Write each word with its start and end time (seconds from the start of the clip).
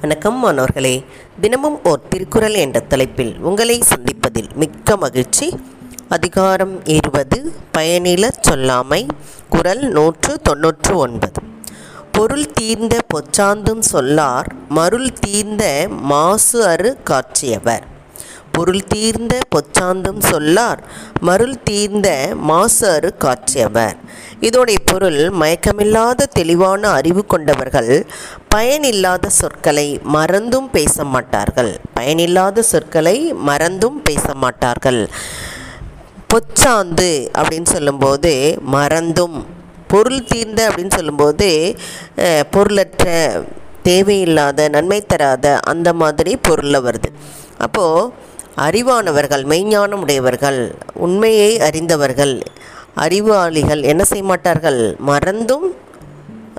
வணக்கம் 0.00 0.38
மாணவர்களே. 0.38 1.04
தினமும் 1.40 1.84
ஓர் 1.84 2.08
திருக்குறள் 2.08 2.54
என்ற 2.54 2.80
தலைப்பில் 2.80 3.38
உங்களை 3.40 3.80
சந்திப்பதில் 3.80 4.52
மிக்க 4.54 4.96
மகிழ்ச்சி. 4.96 5.58
அதிகாரம் 6.08 6.84
இருபது 6.84 7.52
பயனில 7.76 8.28
சொல்லாமை 8.48 9.08
குரல் 9.48 9.88
நூற்று 9.88 10.38
தொன்னூற்று 10.38 10.96
ஒன்பது. 10.96 11.42
பொருள் 12.12 12.52
தீர்ந்த 12.52 12.98
பொச்சாந்தும் 13.14 13.80
சொல்லார் 13.80 14.52
மருள் 14.68 15.12
தீர்ந்த 15.12 15.86
மாசு 15.88 16.66
அறு 16.66 16.98
காட்சியவர் 17.04 17.86
பொருள் 18.52 18.84
தீர்ந்த 18.92 19.34
பொச்சாந்தும் 19.54 20.22
சொல்லார். 20.30 20.80
மருள் 21.28 21.58
தீர்ந்த 21.68 22.08
மாசாறு 22.50 23.10
காற்றியவர். 23.24 23.48
காட்சியவர் 23.50 23.96
இதோடைய 24.46 24.78
பொருள் 24.90 25.18
மயக்கமில்லாத 25.40 26.26
தெளிவான 26.38 26.82
அறிவு 26.98 27.22
கொண்டவர்கள் 27.26 27.90
பயனில்லாத 28.48 29.30
சொற்களை 29.38 29.86
மறந்தும் 30.16 30.68
பேச 30.70 31.04
மாட்டார்கள் 31.14 31.72
பயனில்லாத 31.98 32.62
சொற்களை 32.70 33.16
மறந்தும் 33.48 33.98
பேச 34.02 34.34
மாட்டார்கள் 34.44 35.00
பொச்சாந்து 36.30 37.10
அப்படின்னு 37.40 37.70
சொல்லும்போது 37.74 38.32
மறந்தும். 38.76 39.38
பொருள் 39.92 40.26
தீர்ந்த 40.32 40.60
அப்படின்னு 40.68 40.96
சொல்லும்போது 40.98 41.48
பொருளற்ற 42.54 43.06
தேவையில்லாத 43.88 44.68
நன்மை 44.74 45.00
தராத 45.12 45.46
அந்த 45.72 45.88
மாதிரி 46.02 46.32
பொருளில் 46.48 46.84
வருது. 46.86 47.10
அப்போது 47.64 48.28
அறிவானவர்கள் 48.66 49.44
மெய்ஞானம் 49.52 50.02
உடையவர்கள் 50.04 50.60
உண்மையை 51.06 51.52
அறிந்தவர்கள் 51.68 52.34
அறிவாளிகள் 53.04 53.82
என்ன 53.92 54.02
செய்ய 54.10 54.24
மாட்டார்கள்? 54.30 54.80
மறந்தும் 55.10 55.68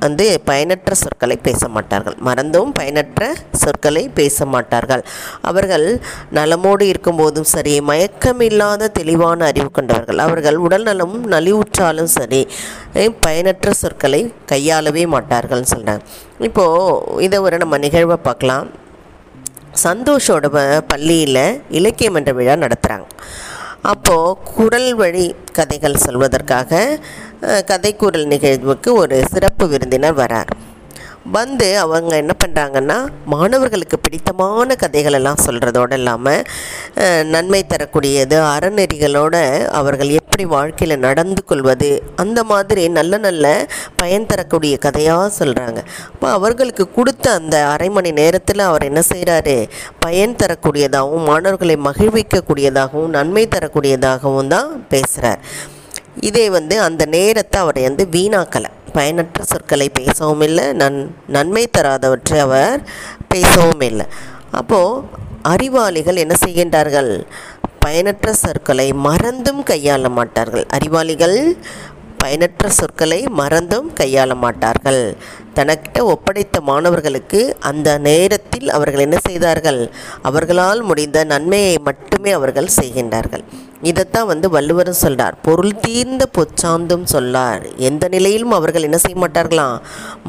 வந்து 0.04 0.26
பயனற்ற 0.48 0.92
சொற்களை 1.02 1.36
பேச 1.48 1.68
மாட்டார்கள். 1.74 2.16
மறந்தும் 2.28 2.72
பயனற்ற 2.78 3.28
சொற்களை 3.64 4.04
பேச 4.20 4.46
மாட்டார்கள். 4.54 5.04
அவர்கள் 5.50 5.86
நலமோடு 6.38 6.86
இருக்கும்போதும் 6.92 7.50
சரி 7.54 7.74
மயக்கமில்லாத 7.90 8.90
தெளிவான 9.00 9.46
அறிவு 9.52 9.70
கொண்டவர்கள். 9.72 10.22
அவர்கள் 10.28 10.58
உடல் 10.66 10.88
நலம் 10.90 11.16
நலிவுற்றாலும் 11.34 12.12
சரி 12.18 12.42
பயனற்ற 13.26 13.74
சொற்களை 13.84 14.22
கையாளவே 14.54 15.06
மாட்டார்கள்னு 15.16 15.74
சொல்கிறாங்க 15.76 16.06
இப்போது 16.50 17.22
இதை 17.28 17.40
ஒரு 17.48 17.58
நம்ம 17.64 17.78
நிகழ்வை 17.88 18.20
பார்க்கலாம். 18.30 18.68
சந்தோஷோட 19.74 20.46
பள்ளியில் 20.88 21.62
இலக்கியமன்ற 21.70 22.32
விழா 22.34 22.56
நடத்துகிறாங்க 22.56 23.08
அப்போது 23.82 24.38
குரல் 24.56 24.96
வழி 24.96 25.36
கதைகள் 25.52 26.04
சொல்வதற்காக 26.06 27.00
கதைக்கூறல் 27.42 28.28
நிகழ்வுக்கு 28.28 28.94
ஒரு 28.94 29.24
சிறப்பு 29.34 29.68
விருந்தினர் 29.68 30.20
வரார். 30.20 30.52
வந்து 31.26 31.78
அவங்க 31.78 32.16
என்ன 32.16 32.34
பண்ணுறாங்கன்னா 32.44 33.10
மாணவர்களுக்கு 33.26 34.00
பிடித்தமான 34.00 34.76
கதைகள் 34.76 35.14
எல்லாம் 35.14 35.44
சொல்கிறதோடு 35.46 35.94
இல்லாமல் 35.94 36.44
நன்மை 37.22 37.64
தரக்கூடியது 37.64 38.36
அறநெறிகளோடு 38.36 39.68
அவர்கள் 39.70 40.10
எப்படி 40.10 40.46
வாழ்க்கையில் 40.46 41.00
நடந்து 41.00 41.44
கொள்வது 41.44 42.04
அந்த 42.16 42.44
மாதிரி 42.44 42.88
நல்ல 42.90 43.18
நல்ல 43.18 43.68
பயன் 43.96 44.26
தரக்கூடிய 44.26 44.78
கதையாக 44.78 45.30
சொல்கிறாங்க 45.40 45.80
அப்போ 46.14 46.32
அவர்களுக்கு 46.32 46.90
கொடுத்த 46.92 47.32
அந்த 47.32 47.66
அரை 47.66 47.90
மணி 47.90 48.12
நேரத்தில் 48.12 48.60
அவர் 48.60 48.84
என்ன 48.84 49.02
செய்கிறாரு 49.02 49.70
பயன் 50.00 50.36
தரக்கூடியதாகவும் 50.36 51.24
மாணவர்களை 51.24 51.76
மகிழ்விக்கக்கூடியதாகவும் 51.76 53.10
நன்மை 53.10 53.48
தரக்கூடியதாகவும் 53.48 54.48
தான் 54.48 54.86
பேசுகிறார் 54.90 55.42
இதே 56.22 56.50
வந்து 56.50 56.82
அந்த 56.82 57.06
நேரத்தை 57.06 57.60
அவர் 57.62 57.80
வந்து 57.82 58.06
வீணாக்கலை. 58.06 58.72
பயனற்ற 58.94 59.44
சொற்களை 59.44 59.90
பேசவும் 59.90 60.42
இல்லை 60.42 60.74
நன் 60.74 61.16
நன்மை 61.28 61.70
தராதவற்றை 61.78 62.40
அவர் 62.40 62.82
பேசவும் 63.28 63.82
இல்லை. 63.82 64.06
அப்போது 64.52 65.02
அறிவாளிகள் 65.44 66.16
என்ன 66.16 66.36
செய்கின்றார்கள்? 66.46 67.12
பயனற்ற 67.80 68.34
சொற்களை 68.34 68.94
மறந்தும் 68.94 69.62
கையாள 69.64 70.10
மாட்டார்கள். 70.10 70.66
அறிவாளிகள் 70.70 71.38
பயனற்ற 72.22 72.70
சொற்களை 72.80 73.20
மறந்தும் 73.42 73.88
கையாள 74.00 74.36
மாட்டார்கள். 74.44 75.04
தனக்கிட்ட 75.56 76.00
ஒப்படைத்த 76.14 76.58
மாணவர்களுக்கு 76.70 77.40
அந்த 77.70 77.90
நேரத்தில் 78.10 78.70
அவர்கள் 78.78 79.06
என்ன 79.08 79.18
செய்தார்கள்? 79.28 79.82
அவர்களால் 80.30 80.82
முடிந்த 80.90 81.20
நன்மையை 81.34 81.76
மட்டுமே 81.90 82.32
அவர்கள் 82.40 82.76
செய்கின்றார்கள். 82.82 83.44
இதைத்தான் 83.90 84.30
வந்து 84.32 84.48
வள்ளுவரும் 84.50 85.00
சொல்கிறார் 85.02 85.36
பொருள் 85.46 85.80
தீர்ந்த 85.86 86.24
பொச்சாந்தும் 86.38 87.06
சொல்லார். 87.14 87.64
எந்த 87.90 88.06
நிலையிலும் 88.16 88.56
அவர்கள் 88.58 88.86
என்ன 88.88 88.98
செய்ய 88.98 89.18
மாட்டார்களாம் 89.22 89.78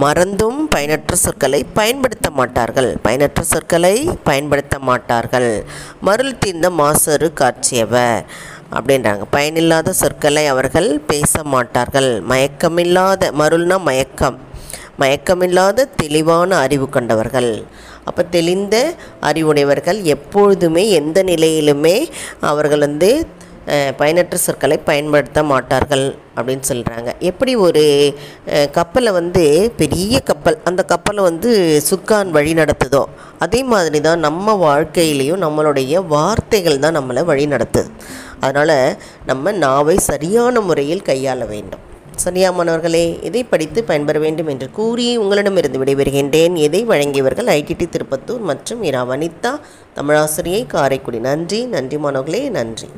மறந்தும் 0.04 0.60
பயனற்ற 0.68 1.16
சொற்களை 1.24 1.60
பயன்படுத்த 1.78 2.30
மாட்டார்கள். 2.38 2.90
பயனற்ற 3.02 3.42
சொற்களை 3.52 3.96
பயன்படுத்த 4.28 4.78
மாட்டார்கள். 4.88 5.50
மருள் 6.00 6.40
தீர்ந்த 6.44 6.70
மாசரு 6.80 7.28
காட்சியவர். 7.42 8.24
அப்படின்றாங்க. 8.76 9.22
பயனில்லாத 9.30 9.92
சொற்களை 9.92 10.46
அவர்கள் 10.46 10.90
பேச 11.06 11.42
மாட்டார்கள் 11.44 12.22
மயக்கமில்லாத 12.28 13.30
மருள்னா 13.38 13.80
மயக்கம். 13.80 14.38
மயக்கமில்லாத 15.00 15.86
தெளிவான 15.96 16.56
அறிவு 16.56 16.88
கொண்டவர்கள். 16.88 17.64
அப்போ 18.04 18.22
தெளிந்த 18.22 18.76
அறிவுடையவர்கள் 19.20 20.02
எப்பொழுதுமே 20.02 20.90
எந்த 20.90 21.24
நிலையிலுமே 21.24 21.96
அவர்கள் 22.40 22.78
வந்து 22.78 23.26
பயனற்ற 24.00 24.36
சொற்களை 24.44 24.76
பயன்படுத்த 24.88 25.42
மாட்டார்கள் 25.50 26.06
அப்படின்னு 26.36 26.64
சொல்கிறாங்க 26.70 27.10
எப்படி 27.30 27.52
ஒரு 27.66 27.84
கப்பலை 28.78 29.10
வந்து 29.18 29.44
பெரிய 29.80 30.20
கப்பல் 30.30 30.58
அந்த 30.70 30.82
கப்பலை 30.92 31.22
வந்து 31.28 31.50
சுக்கான் 31.90 32.30
வழி 32.36 32.52
நடத்துதோ 32.60 33.02
அதே 33.44 33.60
மாதிரி 33.72 34.00
தான் 34.08 34.24
நம்ம 34.26 34.54
வாழ்க்கையிலையும் 34.66 35.42
நம்மளுடைய 35.44 35.94
வார்த்தைகள் 36.14 36.82
தான் 36.84 36.98
நம்மளை 36.98 37.22
வழி 37.30 37.46
நடத்துது. 37.54 37.88
அதனால் 38.44 38.76
நம்ம 39.30 39.52
நாவை 39.64 39.96
சரியான 40.10 40.60
முறையில் 40.68 41.06
கையாள 41.08 41.46
வேண்டும். 41.54 41.82
சரியா 42.24 42.48
மாணவர்களே 42.56 43.04
இதை 43.28 43.42
படித்து 43.52 43.80
பயன்பெற 43.88 44.18
வேண்டும் 44.24 44.50
என்று 44.52 44.66
கூறி 44.78 45.06
உங்களிடமிருந்து 45.22 45.80
விடைபெறுகின்றேன். 45.82 46.56
இதை 46.66 46.82
வழங்கியவர்கள் 46.92 47.48
ஐடிடி 47.58 47.86
திருப்பத்தூர் 47.94 48.42
மற்றும் 48.50 48.82
இரா 48.90 49.02
வனிதா 49.12 49.52
தமிழாசிரியை 49.98 50.62
காரைக்குடி. 50.74 51.20
நன்றி 51.30 51.60
நன்றி 51.76 51.98
மாணவர்களே 52.04 52.44
நன்றி. 52.58 52.90